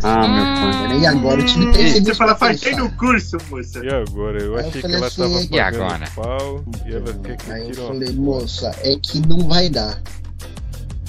Ah, 0.04 0.28
meu 0.28 0.46
pai. 0.46 1.00
E 1.00 1.06
agora 1.06 1.42
eu 1.42 1.46
tive 1.46 1.66
Hum. 1.68 1.72
três 1.72 1.94
Você 2.04 2.16
fala, 2.16 2.36
pensar. 2.36 2.72
no 2.78 2.90
curso, 2.92 3.38
moça. 3.50 3.86
E 3.86 3.90
agora? 3.90 4.42
Eu 4.44 4.56
Aí 4.56 4.62
eu 4.64 4.68
achei 4.68 4.72
que 4.72 4.82
falei 4.82 4.98
ela 4.98 5.08
assim, 5.08 5.22
tava 5.22 5.42
e 5.42 5.48
pagando 5.48 5.84
agora? 5.84 6.12
pau 6.16 6.66
e 6.86 6.94
ela 6.94 7.14
quer 7.24 7.38
que 7.38 7.52
Aí 7.52 7.70
eu 7.70 7.76
falei, 7.88 8.12
moça, 8.14 8.72
é 8.84 8.96
que 8.98 9.20
não 9.28 9.48
vai 9.48 9.70
dar. 9.70 10.02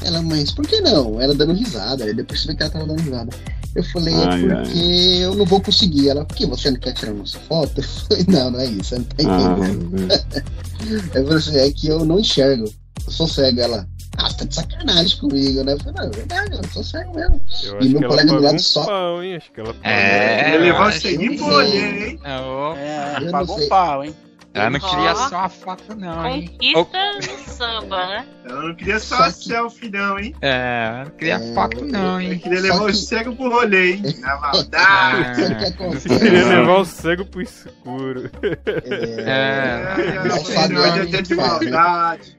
Ela, 0.04 0.22
mas 0.22 0.52
por 0.52 0.66
que 0.66 0.80
não? 0.82 1.20
Ela 1.20 1.34
dando 1.34 1.54
risada, 1.54 2.04
aí 2.04 2.14
depois 2.14 2.44
percebi 2.44 2.56
que 2.56 2.62
ela 2.62 2.72
tava 2.72 2.86
dando 2.86 3.00
risada. 3.02 3.30
Eu 3.74 3.84
falei, 3.84 4.14
é 4.14 4.26
Ai, 4.26 4.40
porque 4.42 4.78
eu 5.20 5.34
não 5.34 5.44
vou 5.46 5.60
conseguir. 5.60 6.08
Ela, 6.10 6.24
por 6.24 6.36
que 6.36 6.46
você 6.46 6.70
não 6.70 6.78
quer 6.78 6.92
tirar 6.94 7.12
nossa 7.12 7.38
foto? 7.40 7.80
Eu 7.80 7.84
falei, 7.84 8.24
não, 8.28 8.50
não 8.50 8.60
é 8.60 8.66
isso, 8.66 8.84
você 8.84 8.96
não 8.96 9.04
tá 9.04 9.16
Ah, 9.26 9.56
entendendo. 9.58 10.12
Eu 11.14 11.24
falei 11.24 11.38
assim, 11.38 11.58
é 11.58 11.70
que 11.72 11.88
eu 11.88 12.04
não 12.04 12.18
enxergo. 12.20 12.64
Eu 13.06 13.12
sou 13.12 13.26
cego. 13.26 13.60
Ela, 13.60 13.86
ah, 14.18 14.28
você 14.30 14.36
tá 14.38 14.44
de 14.44 14.54
sacanagem 14.54 15.18
comigo, 15.18 15.64
né? 15.64 15.72
Eu 15.72 15.78
falei, 15.78 15.94
não, 15.96 16.04
é 16.04 16.10
verdade, 16.10 16.50
eu 16.56 16.68
sou 16.70 16.82
cego 16.84 17.14
mesmo. 17.14 17.40
Eu 17.64 17.80
E 17.80 17.88
meu 17.90 17.98
ela 18.02 18.08
colega 18.08 18.32
do 18.32 18.40
lado 18.42 18.54
um 18.54 18.58
só- 18.58 18.84
pau, 18.84 19.22
hein? 19.22 19.36
Acho 19.36 19.52
que 19.52 19.60
ela. 19.60 19.74
É, 19.82 20.54
Ele 20.54 20.58
levou 20.64 20.90
de 20.90 21.36
bolha, 21.38 21.68
sim. 21.68 22.04
hein? 22.04 22.20
É, 22.24 23.24
Eu 23.26 23.30
pagou 23.30 23.58
um 23.60 23.68
pau, 23.68 24.04
hein? 24.04 24.14
ela 24.54 24.70
não 24.70 24.80
queria 24.80 25.12
Ó. 25.12 25.28
só 25.28 25.36
a 25.40 25.48
foto, 25.50 25.94
não, 25.94 26.26
hein? 26.26 26.50
Conquista 26.72 27.32
no 27.36 27.52
samba, 27.52 28.06
né? 28.06 28.26
Ela 28.48 28.62
não 28.68 28.74
queria 28.74 28.98
só 28.98 29.16
Só 29.18 29.22
a 29.24 29.26
que- 29.26 29.44
selfie, 29.44 29.90
não, 29.90 30.18
hein? 30.18 30.34
É, 30.40 30.86
ela 30.94 31.04
não 31.04 31.10
queria 31.10 31.34
É, 31.34 31.54
foto, 31.54 31.84
não, 31.84 32.00
Ela 32.12 32.24
hein? 32.24 32.38
queria 32.38 32.56
Só 32.58 32.62
levar 32.64 32.82
o 32.82 32.86
que- 32.86 32.94
cego 32.96 33.36
pro 33.36 33.50
rolê, 33.50 33.92
hein? 33.92 34.02
Na 34.20 34.32
Ah, 34.32 34.38
maldade. 34.40 35.42
O? 35.78 35.92
Eu 35.92 36.18
queria 36.18 36.38
É. 36.38 36.44
levar 36.44 36.78
o 36.78 36.84
cego 36.86 37.24
pro 37.26 37.42
escuro. 37.42 38.30
É, 38.42 39.20
É. 39.26 39.94
Ai, 39.94 40.26
Não 40.28 40.34
ai, 40.36 40.44
sabe 40.44 40.76
ai, 40.76 40.90
onde 40.90 41.00
ai, 41.00 41.06
de 41.06 41.22
que 41.22 41.34
faz, 41.34 41.60
né? 41.60 41.70
maldade. 41.70 42.36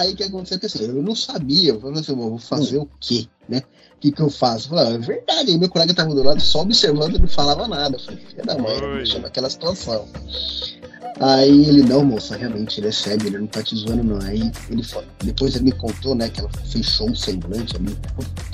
Aí 0.00 0.12
o 0.12 0.16
que 0.16 0.24
aconteceu? 0.24 0.86
Eu 0.88 1.02
não 1.02 1.14
sabia. 1.14 1.70
Eu 1.72 1.80
falei 1.80 2.00
assim, 2.00 2.14
vou 2.14 2.38
fazer 2.38 2.78
o 2.78 2.88
quê, 3.00 3.26
né? 3.48 3.62
O 3.96 4.00
que, 4.00 4.12
que 4.12 4.20
eu 4.20 4.28
faço? 4.30 4.66
Eu 4.66 4.70
falei, 4.76 4.92
ah, 4.92 4.94
é 4.94 4.98
verdade. 4.98 5.50
Aí 5.52 5.58
meu 5.58 5.68
colega 5.68 5.94
tava 5.94 6.14
do 6.14 6.22
lado 6.22 6.40
só 6.40 6.60
observando 6.62 7.16
e 7.16 7.18
não 7.18 7.28
falava 7.28 7.66
nada. 7.68 7.96
Eu 7.96 8.00
falei, 8.00 8.20
filha 8.28 8.42
da 8.44 8.58
mãe, 8.58 8.74
naquela 9.20 9.48
situação. 9.48 10.06
Aí 11.20 11.68
ele, 11.68 11.82
não, 11.82 12.04
moça, 12.04 12.36
realmente, 12.36 12.80
ele 12.80 12.88
é 12.88 12.92
cego, 12.92 13.26
ele 13.26 13.38
não 13.38 13.46
tá 13.46 13.62
te 13.62 13.76
zoando, 13.76 14.02
não. 14.02 14.20
Aí 14.26 14.50
ele 14.68 14.82
fa- 14.82 15.04
depois 15.22 15.54
ele 15.54 15.66
me 15.66 15.72
contou, 15.72 16.14
né, 16.14 16.28
que 16.28 16.40
ela 16.40 16.50
fechou 16.66 17.08
o 17.10 17.16
semblante 17.16 17.76
ali, 17.76 17.96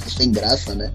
sem 0.06 0.30
graça, 0.30 0.74
né? 0.74 0.92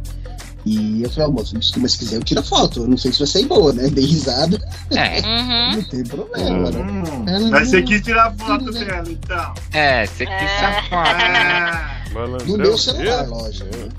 E 0.66 1.04
eu 1.04 1.10
falei, 1.12 1.32
moça, 1.32 1.58
desculpa, 1.60 1.82
mas 1.82 1.92
se 1.92 2.00
quiser 2.00 2.16
eu 2.18 2.24
tiro 2.24 2.40
a 2.40 2.44
foto. 2.44 2.82
Eu 2.82 2.88
não 2.88 2.98
sei 2.98 3.12
se 3.12 3.20
vai 3.20 3.28
sair 3.28 3.46
boa, 3.46 3.72
né? 3.72 3.88
Dei 3.90 4.04
risada, 4.06 4.58
É, 4.92 5.20
Uhum. 5.28 5.76
não 5.76 5.84
tem 5.84 6.04
problema, 6.04 6.72
né? 6.72 6.80
Hum, 6.82 7.26
Ela 7.28 7.50
Mas 7.50 7.70
você 7.70 7.82
quis 7.84 8.02
tirar 8.02 8.34
foto 8.36 8.66
Tudo 8.66 8.74
bem. 8.74 8.86
dela, 8.86 9.08
então. 9.12 9.54
é, 9.74 10.06
você 10.08 10.26
quis 10.26 10.36
É. 10.36 10.66
a 10.66 10.82
foto. 10.84 10.94
Ah, 10.94 12.04
Malandrão. 12.14 12.48
No 12.48 12.58
meu 12.58 12.78
celular, 12.78 13.28
lógico. 13.28 13.66
né? 13.78 13.90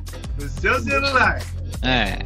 No 0.40 0.48
seu 0.48 0.80
celular. 0.82 1.42
É. 1.82 2.18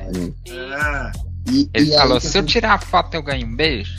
Ah, 0.80 1.12
E, 1.50 1.68
Ele 1.74 1.90
e 1.90 1.96
falou, 1.96 2.20
se 2.20 2.38
eu 2.38 2.44
tirar 2.44 2.74
a 2.74 2.78
foto 2.78 3.14
eu 3.14 3.22
ganho 3.22 3.46
um 3.46 3.54
beijo? 3.56 3.94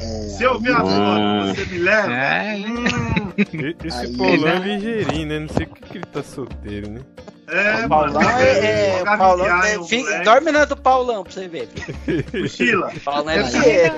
é, 0.00 0.04
se 0.28 0.44
eu 0.44 0.58
ver 0.60 0.72
a 0.72 0.78
Ah. 0.78 0.84
foto, 0.84 1.56
você 1.56 1.64
me 1.66 1.78
leva? 1.78 2.12
É. 2.14 2.56
Hum, 2.56 3.74
Esse 3.84 3.98
Aí- 3.98 4.16
Paulão 4.16 4.48
é 4.48 4.58
ligeirinho, 4.76 5.26
né? 5.28 5.38
Não 5.40 5.48
sei 5.48 5.66
por 5.66 5.78
que 5.78 5.88
que 5.90 5.98
ele 5.98 6.06
tá 6.06 6.22
solteiro, 6.22 6.88
né? 6.90 7.00
É, 7.50 7.84
O 7.84 7.88
Paulão 7.88 8.12
mano. 8.22 8.38
é. 8.38 9.00
é, 9.00 9.04
Paulão 9.04 9.62
é- 9.64 9.82
fica- 9.84 10.22
dorme 10.24 10.52
na 10.52 10.64
do 10.64 10.76
Paulão 10.76 11.22
pra 11.24 11.32
você 11.32 11.48
ver. 11.48 11.68
Mochila. 12.34 12.92
O 12.94 13.00
Paulão 13.00 13.30
é 13.30 13.44
fiel. 13.44 13.94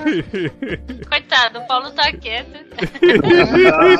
Coitado, 1.09 1.59
o 1.59 1.67
Paulo 1.67 1.91
tá 1.91 2.11
quieto. 2.13 2.51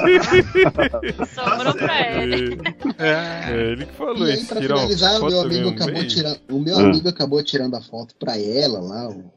Sobrou 1.33 1.73
pra 1.73 2.21
ele. 2.23 2.59
É, 2.97 3.51
ele 3.71 3.85
que 3.85 3.93
falou 3.93 4.27
E 4.27 4.31
aí, 4.31 4.37
isso. 4.37 4.47
pra 4.47 4.59
uma 4.59 4.67
finalizar, 4.67 5.21
o 5.21 5.25
meu 5.27 5.41
amigo 5.41 5.69
acabou 5.69 6.07
tirando. 6.07 6.39
O 6.49 6.59
meu 6.59 6.77
Ah. 6.77 6.81
amigo 6.81 7.09
acabou 7.09 7.43
tirando 7.43 7.75
a 7.75 7.81
foto 7.81 8.15
pra 8.19 8.37
ela 8.37 8.79
lá. 8.79 9.09
o- 9.09 9.31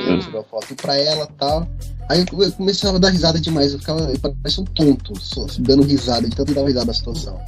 Ele 0.00 0.14
Hum, 0.14 0.18
tirou 0.18 0.40
a 0.40 0.44
foto 0.44 0.74
pra 0.74 0.96
ela 0.96 1.24
e 1.30 1.38
tal. 1.38 1.68
Aí 2.10 2.20
eu 2.20 2.26
come- 2.26 2.46
eu 2.46 2.52
começava 2.52 2.96
a 2.96 3.00
dar 3.00 3.10
risada 3.10 3.40
demais, 3.40 3.72
eu 3.72 3.78
ficava 3.78 4.00
eu 4.00 4.18
parecia 4.18 4.62
um 4.62 4.66
tonto, 4.66 5.12
só, 5.20 5.46
dando 5.60 5.84
risada, 5.84 6.28
de 6.28 6.34
tanto 6.34 6.52
dar 6.52 6.64
risada 6.64 6.86
da 6.86 6.94
situação. 6.94 7.40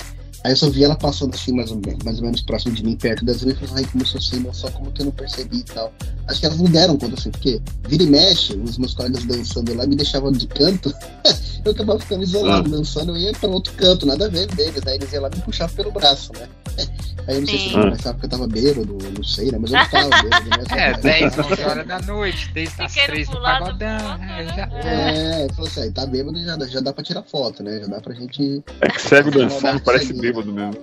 Aí 0.46 0.52
eu 0.52 0.56
só 0.56 0.70
vi 0.70 0.84
ela 0.84 0.94
passando 0.94 1.34
assim, 1.34 1.50
mais 1.50 1.72
ou, 1.72 1.80
menos, 1.84 2.04
mais 2.04 2.18
ou 2.18 2.24
menos 2.24 2.40
próximo 2.40 2.72
de 2.72 2.84
mim, 2.84 2.94
perto 2.94 3.24
das 3.24 3.42
minhas, 3.42 3.60
e 3.60 3.66
falei, 3.66 3.82
ai, 3.82 3.90
começou 3.90 4.18
a 4.18 4.22
ser 4.22 4.36
emoção, 4.36 4.70
como 4.70 4.92
que 4.92 5.02
eu 5.02 5.06
não 5.06 5.12
percebi 5.12 5.56
e 5.56 5.64
tal. 5.64 5.92
Acho 6.28 6.38
que 6.38 6.46
elas 6.46 6.58
não 6.58 6.66
deram 6.66 6.96
conta, 6.96 7.16
assim, 7.16 7.32
porque 7.32 7.60
vira 7.88 8.04
e 8.04 8.06
mexe, 8.06 8.56
os 8.56 8.78
meus 8.78 8.94
colegas 8.94 9.24
dançando 9.24 9.74
lá 9.74 9.84
me 9.88 9.96
deixavam 9.96 10.30
de 10.30 10.46
canto, 10.46 10.94
eu 11.66 11.72
acabava 11.72 11.98
ficando 11.98 12.22
isolado, 12.22 12.70
dançando, 12.70 13.10
eu 13.10 13.16
ia 13.16 13.32
pra 13.32 13.48
outro 13.48 13.72
canto, 13.72 14.06
nada 14.06 14.26
a 14.26 14.28
ver 14.28 14.46
deles, 14.54 14.86
aí 14.86 14.94
eles 14.94 15.12
iam 15.12 15.22
lá 15.22 15.30
me 15.30 15.42
puxar 15.42 15.68
pelo 15.68 15.90
braço, 15.90 16.30
né? 16.34 16.48
Aí 17.28 17.34
eu 17.34 17.40
não 17.40 17.46
sei 17.48 17.58
se 17.58 17.68
Sim. 17.70 17.80
eles 17.80 17.96
pensavam 17.96 18.20
que 18.20 18.26
eu 18.26 18.30
tava 18.30 18.46
bêbado, 18.46 18.98
eu 19.02 19.10
não 19.12 19.24
sei, 19.24 19.50
né? 19.50 19.58
Mas 19.60 19.72
eu 19.72 19.78
não 19.78 19.86
tava 19.88 20.22
bêbado, 20.22 20.48
né? 20.50 20.64
É, 20.76 20.92
10, 20.98 21.38
11 21.38 21.62
horas 21.64 21.86
da 21.86 21.98
noite, 22.00 22.50
desde 22.52 22.82
as 22.82 22.92
Fiquei 22.92 23.06
3 23.08 23.28
do 23.28 23.42
pagodão. 23.42 24.10
outro, 24.10 24.24
é, 24.24 24.44
né? 24.44 24.54
já- 24.56 24.68
É, 24.88 25.46
falou 25.54 25.66
assim, 25.68 25.80
aí 25.82 25.90
tá 25.92 26.06
bêbado 26.06 26.38
já, 26.44 26.56
já 26.66 26.80
dá 26.80 26.92
pra 26.92 27.02
tirar 27.02 27.22
foto, 27.24 27.62
né? 27.62 27.80
Já 27.80 27.86
dá 27.88 28.00
pra 28.00 28.14
gente. 28.14 28.62
É 28.80 28.88
que 28.88 29.02
cego 29.02 29.30
dançando 29.30 29.80
parece 29.80 30.12
bêbado 30.12 30.52
mesmo. 30.52 30.74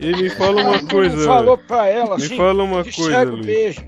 E 0.00 0.12
me 0.14 0.30
fala 0.30 0.62
uma 0.62 0.78
coisa. 0.84 1.24
Falou 1.26 1.58
pra 1.58 1.88
ela 1.88 2.16
Me 2.16 2.24
assim. 2.24 2.36
fala 2.36 2.62
uma 2.62 2.84
que 2.84 2.92
coisa, 2.94 3.22
Luiz. 3.24 3.46
beijo. 3.46 3.80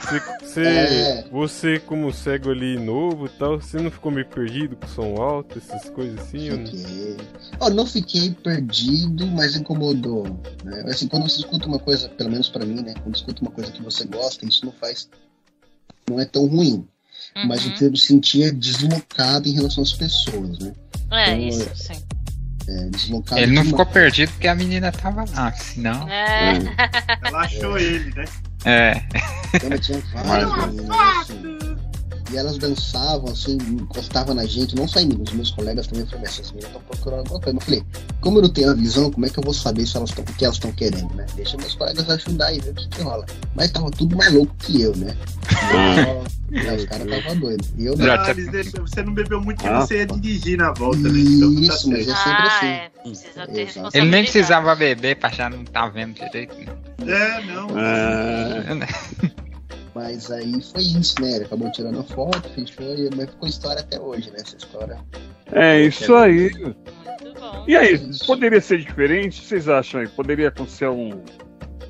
Você, 0.00 0.20
você, 0.40 0.62
É. 0.62 1.28
você, 1.30 1.78
como 1.78 2.12
cego 2.12 2.50
ali 2.50 2.78
novo 2.78 3.26
e 3.26 3.28
tal, 3.28 3.60
você 3.60 3.78
não 3.78 3.90
ficou 3.90 4.10
meio 4.10 4.26
perdido 4.26 4.74
com 4.76 4.86
som 4.88 5.16
alto, 5.16 5.58
essas 5.58 5.88
coisas 5.90 6.18
assim? 6.18 6.48
não? 6.48 6.66
Fiquei. 6.66 7.16
Ó, 7.60 7.70
não 7.70 7.86
fiquei 7.86 8.30
perdido, 8.30 9.26
mas 9.26 9.56
incomodou. 9.56 10.24
Né? 10.64 10.82
Assim, 10.86 11.06
quando 11.06 11.28
você 11.28 11.40
escuta 11.40 11.66
uma 11.66 11.78
coisa, 11.78 12.08
pelo 12.08 12.30
menos 12.30 12.48
pra 12.48 12.64
mim, 12.64 12.82
né? 12.82 12.94
Quando 13.02 13.14
escuta 13.14 13.42
uma 13.42 13.50
coisa 13.50 13.70
que 13.70 13.82
você 13.82 14.04
gosta, 14.04 14.44
isso 14.46 14.64
não 14.64 14.72
faz. 14.72 15.08
Não 16.08 16.18
é 16.18 16.24
tão 16.24 16.46
ruim. 16.46 16.86
Mas 17.46 17.64
o 17.64 17.68
uhum. 17.68 17.74
que 17.76 17.84
eu 17.84 17.90
me 17.92 17.98
sentia 17.98 18.52
deslocado 18.52 19.48
em 19.48 19.52
relação 19.52 19.82
às 19.84 19.92
pessoas, 19.92 20.58
né? 20.58 20.72
É, 21.12 21.34
Então, 21.34 21.48
isso, 21.48 21.70
sim. 21.76 22.02
É, 22.70 22.88
deslocado. 22.90 23.40
Ele 23.40 23.52
não 23.52 23.64
ficou 23.64 23.84
perdido 23.84 24.30
porque 24.30 24.46
a 24.46 24.54
menina 24.54 24.92
tava 24.92 25.24
lá, 25.34 25.52
senão. 25.52 26.08
É, 26.08 26.52
Ela 27.24 27.40
achou 27.40 27.76
ele, 27.76 28.14
né? 28.14 28.24
É. 28.64 29.02
Então, 29.54 29.78
tinha 29.78 30.00
várias 30.24 30.56
meninas, 30.68 30.96
assim. 31.20 31.49
E 32.32 32.36
elas 32.36 32.56
dançavam, 32.58 33.30
assim, 33.32 33.58
encostavam 33.70 34.34
na 34.34 34.44
gente, 34.46 34.76
não 34.76 34.86
só 34.86 35.00
em 35.00 35.06
mim, 35.06 35.20
os 35.26 35.32
meus 35.32 35.50
colegas 35.50 35.86
também 35.88 36.06
falaram, 36.06 36.24
essas 36.28 36.50
meninas 36.52 36.68
estão 36.70 36.82
procurando 36.82 37.18
alguma 37.20 37.40
coisa. 37.40 37.58
Eu 37.58 37.62
falei, 37.62 37.82
como 38.20 38.38
eu 38.38 38.42
não 38.42 38.48
tenho 38.48 38.70
a 38.70 38.74
visão, 38.74 39.10
como 39.10 39.26
é 39.26 39.28
que 39.30 39.38
eu 39.38 39.42
vou 39.44 39.52
saber 39.54 39.84
se 39.86 39.96
elas 39.96 40.10
tão, 40.12 40.22
o 40.22 40.26
que 40.26 40.44
elas 40.44 40.56
estão 40.56 40.70
querendo, 40.72 41.12
né? 41.14 41.26
Deixa 41.34 41.56
meus 41.56 41.74
colegas 41.74 42.08
ajudar 42.08 42.52
e 42.54 42.60
ver 42.60 42.70
o 42.70 42.74
que, 42.74 42.88
que 42.88 43.02
rola. 43.02 43.26
Mas 43.56 43.70
tava 43.72 43.90
tudo 43.90 44.16
mais 44.16 44.32
louco 44.32 44.54
que 44.60 44.80
eu, 44.82 44.94
né? 44.96 45.16
Eu, 46.52 46.74
os 46.74 46.84
caras 46.84 47.06
estavam 47.06 47.38
doidos. 47.38 47.68
E 47.78 47.86
eu 47.86 47.96
não. 47.96 48.04
Já 48.06 48.14
Ah, 48.14 48.24
tá- 48.26 48.32
deixam- 48.32 48.84
você 48.84 49.02
não 49.04 49.14
bebeu 49.14 49.40
muito 49.40 49.58
porque 49.58 49.72
Ah, 49.72 49.82
você 49.82 49.98
ia 49.98 50.06
dirigir 50.06 50.58
na 50.58 50.72
volta, 50.72 50.98
né? 50.98 51.10
Então 51.20 51.54
tá 51.54 51.60
Isso, 51.60 51.88
mas 51.88 52.08
é 52.08 52.14
sempre 52.16 52.30
ah, 52.32 52.56
assim. 52.56 52.66
é. 52.66 53.98
Ele 53.98 54.10
nem 54.10 54.22
precisava 54.24 54.74
beber 54.74 55.14
pra 55.16 55.30
já 55.30 55.48
não 55.48 55.64
tá 55.64 55.86
vendo 55.88 56.14
direito. 56.14 56.56
né? 56.58 56.66
É, 57.06 57.44
não. 57.46 57.68
É, 57.78 59.29
Mas 60.02 60.30
aí 60.30 60.50
foi 60.62 60.80
isso, 60.82 61.14
né? 61.20 61.32
Ele 61.36 61.44
acabou 61.44 61.70
tirando 61.70 62.00
a 62.00 62.02
foto, 62.04 62.48
fechou, 62.54 62.94
e- 62.96 63.10
mas 63.14 63.28
ficou 63.28 63.46
história 63.48 63.80
até 63.82 64.00
hoje, 64.00 64.30
né? 64.30 64.38
Essa 64.40 64.56
história. 64.56 64.98
é 65.52 65.82
isso 65.82 66.14
aí. 66.14 66.50
E 67.68 67.76
aí, 67.76 68.00
poderia 68.26 68.62
ser 68.62 68.78
diferente? 68.78 69.44
Vocês 69.44 69.68
acham 69.68 70.00
aí? 70.00 70.08
Poderia 70.08 70.48
acontecer 70.48 70.88
um, 70.88 71.22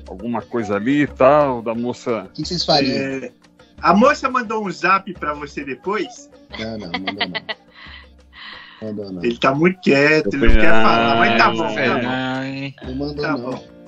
alguma 0.09 0.41
coisa 0.41 0.75
ali 0.75 1.03
e 1.03 1.07
tal, 1.07 1.61
da 1.61 1.73
moça. 1.73 2.23
O 2.23 2.27
que, 2.33 2.45
vocês 2.45 2.65
fariam? 2.65 2.97
É, 2.97 3.31
a 3.81 3.93
moça 3.93 4.29
mandou 4.29 4.65
um 4.67 4.69
zap 4.69 5.11
pra 5.13 5.33
você 5.33 5.63
depois? 5.63 6.29
Não, 6.59 6.77
não, 6.79 6.87
mandou 6.91 7.13
não. 7.15 8.87
Mandou 8.89 9.11
não. 9.13 9.23
Ele 9.23 9.37
tá 9.37 9.55
muito 9.55 9.79
quieto, 9.79 10.33
ele 10.33 10.47
não 10.47 10.53
quer 10.59 10.81
falar, 10.83 11.15
mas 11.15 11.37
tá 11.37 11.45
ah, 11.45 11.49
bom, 11.51 11.75
tá 11.75 11.99
bom. 11.99 12.43
hein? 12.43 12.75
Não 12.83 12.95
mandou 12.95 13.23
Tá 13.23 13.37
não. 13.37 13.51
bom. 13.51 13.80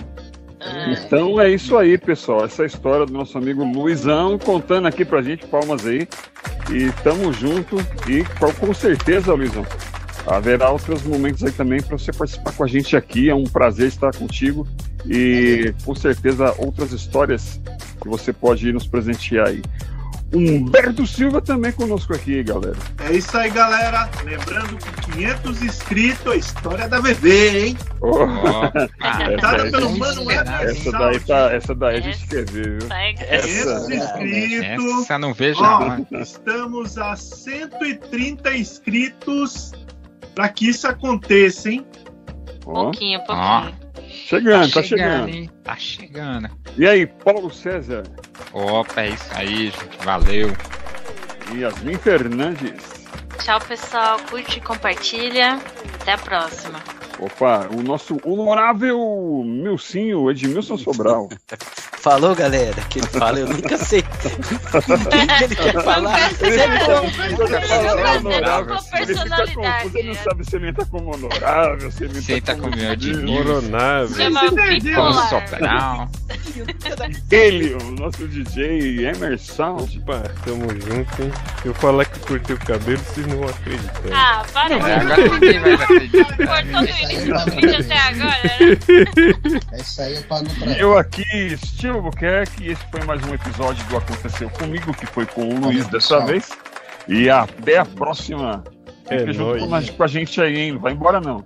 Então 0.92 1.40
é 1.40 1.50
isso 1.50 1.76
aí, 1.76 1.96
pessoal. 1.96 2.44
Essa 2.44 2.64
é 2.64 2.66
história 2.66 3.06
do 3.06 3.12
nosso 3.12 3.36
amigo 3.38 3.64
Luizão 3.64 4.38
contando 4.38 4.86
aqui 4.86 5.04
pra 5.04 5.22
gente, 5.22 5.46
palmas 5.46 5.86
aí. 5.86 6.06
E 6.70 6.90
tamo 7.02 7.32
junto. 7.32 7.76
E 8.08 8.24
com 8.58 8.74
certeza, 8.74 9.32
Luizão, 9.32 9.64
haverá 10.26 10.70
outros 10.70 11.02
momentos 11.02 11.42
aí 11.42 11.52
também 11.52 11.82
para 11.82 11.96
você 11.96 12.12
participar 12.12 12.52
com 12.52 12.64
a 12.64 12.66
gente 12.68 12.96
aqui. 12.96 13.30
É 13.30 13.34
um 13.34 13.44
prazer 13.44 13.88
estar 13.88 14.14
contigo. 14.14 14.66
E 15.06 15.74
com 15.84 15.94
certeza 15.94 16.54
outras 16.58 16.92
histórias 16.92 17.60
que 18.00 18.08
você 18.08 18.32
pode 18.32 18.72
nos 18.72 18.86
presentear 18.86 19.48
aí. 19.48 19.62
Humberto 20.32 21.06
Silva 21.06 21.40
também 21.40 21.70
conosco 21.72 22.12
aqui, 22.14 22.42
galera. 22.42 22.76
É 23.08 23.12
isso 23.12 23.36
aí, 23.36 23.50
galera. 23.50 24.08
Lembrando 24.24 24.76
que 24.78 25.12
500 25.12 25.62
inscritos, 25.62 26.32
a 26.32 26.36
história 26.36 26.88
da 26.88 27.00
bebê, 27.00 27.66
hein? 27.66 27.78
Oh, 28.00 28.22
ah, 28.22 28.72
Cantada 29.18 29.66
é, 29.68 29.70
pelo 29.70 29.94
é, 29.94 29.98
mano 29.98 30.30
é, 30.30 30.34
Emerson 30.34 30.88
essa 30.88 30.92
daí 30.92 31.20
tá, 31.20 31.54
essa 31.54 31.74
daí 31.74 31.96
a 31.98 32.00
gente 32.00 32.26
quer 32.26 32.44
ver, 32.50 32.78
viu? 32.80 32.88
Sai- 32.88 33.14
Essa- 33.18 33.46
500 33.46 33.90
inscritos. 33.90 35.02
Essa 35.02 35.18
não 35.18 35.32
vejo 35.34 35.62
Ó, 35.62 35.78
não. 36.10 36.20
Estamos 36.20 36.98
a 36.98 37.14
130 37.14 38.56
inscritos 38.56 39.72
para 40.34 40.48
que 40.48 40.68
isso 40.68 40.88
aconteça, 40.88 41.70
hein? 41.70 41.86
Ó, 42.66 42.84
Pouquinho, 42.84 43.20
pouquinho. 43.24 43.83
Chegando, 44.28 44.72
tá 44.72 44.82
chegando. 44.82 45.28
hein? 45.28 45.50
Tá 45.62 45.76
chegando. 45.76 46.50
E 46.76 46.86
aí, 46.86 47.06
Paulo 47.06 47.52
César 47.52 48.02
Opa, 48.52 49.02
é 49.02 49.08
isso 49.10 49.28
aí, 49.34 49.64
gente. 49.70 50.04
Valeu. 50.04 50.48
e 51.52 51.58
Yasmin 51.60 51.98
Fernandes. 51.98 53.04
Tchau, 53.42 53.60
pessoal. 53.60 54.18
Curte 54.30 54.58
e 54.58 54.62
compartilha. 54.62 55.58
Até 56.00 56.12
a 56.12 56.18
próxima. 56.18 56.78
Opa, 57.18 57.68
o 57.72 57.82
nosso 57.82 58.18
honorável 58.24 58.98
Milcinho, 59.44 60.30
Edmilson 60.30 60.76
Sobral. 60.76 61.28
Falou, 62.04 62.34
galera. 62.34 62.82
Que 62.90 62.98
ele 62.98 63.06
fala, 63.06 63.38
eu 63.38 63.48
nunca 63.48 63.78
sei. 63.78 64.00
o 64.04 65.38
que 65.38 65.44
ele 65.44 65.56
quer 65.56 65.82
falar? 65.82 66.18
honorável. 68.18 68.76
Ele 68.92 69.14
fica 69.16 69.46
confuso, 69.54 69.98
ele 69.98 70.08
não 70.08 70.14
né? 70.14 70.20
sabe 70.22 70.44
se 70.44 70.56
ele 70.56 70.68
entra 70.68 70.84
como 70.84 71.14
honorável, 71.14 71.90
se 71.90 72.04
ele 72.04 72.20
Você 72.20 72.34
entra 72.34 72.54
tá 72.54 72.60
como 72.60 72.72
com 72.74 72.78
meu 72.78 72.92
Edmilson. 72.92 73.42
Coronável. 73.42 74.16
Chama 74.16 74.40
se 74.40 74.54
perdeu. 74.54 75.02
Ele, 77.30 77.74
o 77.74 77.90
nosso 77.92 78.26
DJ 78.28 79.06
Emerson. 79.06 79.76
Opa, 79.76 80.20
tamo 80.44 80.68
junto, 80.70 81.22
hein? 81.22 81.32
Se 81.62 81.68
eu 81.68 81.74
falar 81.74 82.04
que 82.04 82.18
cortei 82.20 82.54
o 82.56 82.58
cabelo, 82.58 82.98
vocês 82.98 83.26
não 83.26 83.38
vão 83.38 83.48
acreditar. 83.48 84.00
Ah, 84.12 84.44
para. 84.52 84.74
É, 84.74 84.94
agora 84.96 85.28
ninguém 85.28 85.60
vai 85.60 85.72
acreditar. 85.74 86.36
Cortou 86.36 86.80
do 86.82 87.02
início 87.02 87.34
do 87.34 87.50
vídeo 87.50 87.80
até 87.80 87.98
agora, 87.98 88.42
né? 88.42 89.62
É 89.72 89.76
isso 89.80 90.02
aí, 90.02 90.14
eu 90.16 90.22
pago 90.24 90.46
pra 90.58 90.72
eu 90.78 90.98
aqui, 90.98 91.56
Steve 91.64 92.00
Buquerque, 92.00 92.64
e 92.64 92.70
esse 92.72 92.82
foi 92.90 93.02
mais 93.04 93.22
um 93.24 93.34
episódio 93.34 93.84
do 93.86 93.96
Aconteceu 93.96 94.50
Comigo, 94.50 94.92
que 94.94 95.06
foi 95.06 95.26
com 95.26 95.48
o 95.48 95.58
Luiz 95.60 95.86
dessa 95.88 96.20
vez. 96.24 96.50
E 97.08 97.28
até 97.28 97.78
a 97.78 97.84
próxima. 97.84 98.64
É 99.10 99.18
Fica 99.18 99.32
junto 99.34 99.66
nóis. 99.66 99.90
com 99.90 99.92
a- 99.92 99.96
com 99.98 100.02
a 100.02 100.06
gente 100.06 100.40
aí, 100.40 100.56
hein? 100.56 100.72
Não 100.72 100.80
vai 100.80 100.92
embora 100.92 101.20
não. 101.20 101.44